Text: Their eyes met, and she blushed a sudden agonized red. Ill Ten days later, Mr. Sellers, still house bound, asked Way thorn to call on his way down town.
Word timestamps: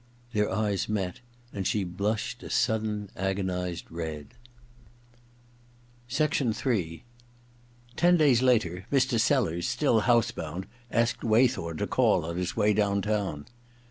Their 0.33 0.49
eyes 0.51 0.89
met, 0.89 1.19
and 1.53 1.67
she 1.67 1.83
blushed 1.83 2.41
a 2.41 2.49
sudden 2.49 3.11
agonized 3.15 3.85
red. 3.91 4.29
Ill 6.19 6.53
Ten 7.95 8.17
days 8.17 8.41
later, 8.41 8.87
Mr. 8.91 9.19
Sellers, 9.19 9.67
still 9.67 9.99
house 9.99 10.31
bound, 10.31 10.65
asked 10.89 11.23
Way 11.23 11.47
thorn 11.47 11.77
to 11.77 11.85
call 11.85 12.25
on 12.25 12.37
his 12.37 12.57
way 12.57 12.73
down 12.73 13.03
town. 13.03 13.45